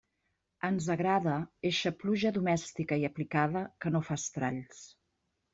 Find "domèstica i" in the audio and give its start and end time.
2.39-3.07